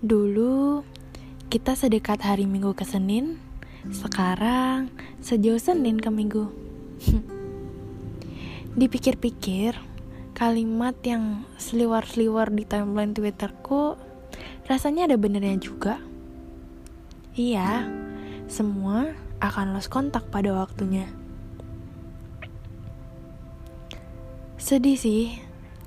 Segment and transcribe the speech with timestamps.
[0.00, 0.80] Dulu
[1.52, 3.36] kita sedekat hari Minggu ke Senin,
[3.92, 4.88] sekarang
[5.20, 6.48] sejauh Senin ke Minggu.
[8.80, 9.76] Dipikir-pikir,
[10.32, 14.00] kalimat yang seliwar-seliwar di timeline Twitterku
[14.64, 16.00] rasanya ada benernya juga.
[17.36, 17.84] Iya,
[18.48, 19.12] semua
[19.44, 21.12] akan lost kontak pada waktunya.
[24.56, 25.36] Sedih sih,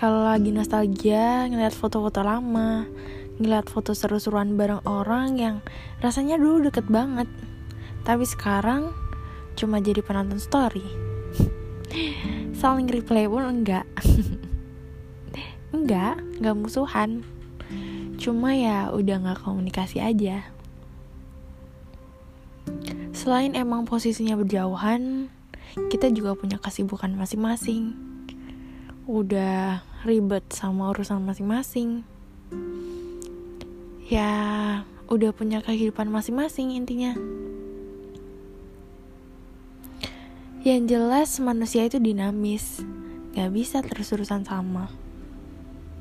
[0.00, 2.88] kalau lagi nostalgia ngeliat foto-foto lama,
[3.36, 5.56] ngeliat foto seru-seruan bareng orang yang
[6.00, 7.28] rasanya dulu deket banget.
[8.08, 8.96] Tapi sekarang
[9.60, 10.88] cuma jadi penonton story.
[12.64, 13.84] Saling replay pun enggak.
[15.76, 17.20] Enggak enggak musuhan.
[18.16, 20.48] Cuma ya udah nggak komunikasi aja.
[23.12, 25.28] Selain emang posisinya berjauhan
[25.92, 28.09] kita juga punya kesibukan masing-masing
[29.08, 32.04] udah ribet sama urusan masing-masing
[34.10, 37.14] ya udah punya kehidupan masing-masing intinya.
[40.66, 42.82] Yang jelas manusia itu dinamis,
[43.32, 44.90] gak bisa terus-terusan sama,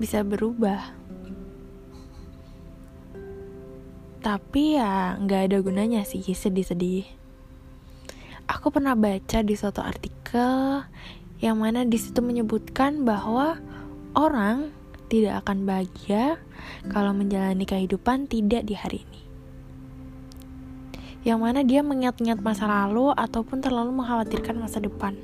[0.01, 0.97] bisa berubah.
[4.19, 7.05] Tapi ya gak ada gunanya sih sedih-sedih.
[8.49, 10.81] Aku pernah baca di suatu artikel
[11.39, 13.59] yang mana di situ menyebutkan bahwa
[14.11, 14.75] orang
[15.07, 16.37] tidak akan bahagia
[16.91, 19.21] kalau menjalani kehidupan tidak di hari ini.
[21.23, 25.15] Yang mana dia mengingat-ingat masa lalu ataupun terlalu mengkhawatirkan masa depan.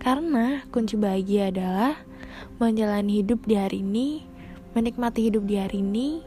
[0.00, 2.00] Karena kunci bahagia adalah
[2.60, 4.24] menjalani hidup di hari ini,
[4.72, 6.20] menikmati hidup di hari ini,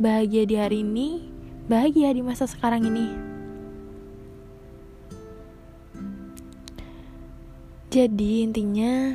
[0.00, 1.28] bahagia di hari ini,
[1.68, 3.33] bahagia di masa sekarang ini.
[7.94, 9.14] Jadi intinya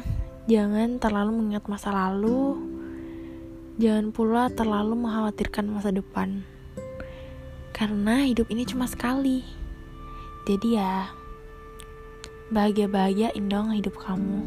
[0.49, 2.57] Jangan terlalu mengingat masa lalu,
[3.77, 6.41] jangan pula terlalu mengkhawatirkan masa depan.
[7.69, 9.45] Karena hidup ini cuma sekali.
[10.49, 11.13] Jadi ya,
[12.49, 14.41] bahagia-bahagiain dong hidup kamu.